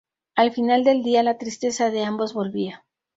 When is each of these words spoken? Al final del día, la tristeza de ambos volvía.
Al 0.35 0.51
final 0.51 0.83
del 0.83 1.03
día, 1.03 1.21
la 1.21 1.37
tristeza 1.37 1.91
de 1.91 2.03
ambos 2.03 2.33
volvía. 2.33 2.85